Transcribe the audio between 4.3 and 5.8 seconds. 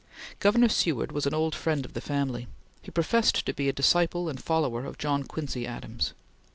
follower of John Quincy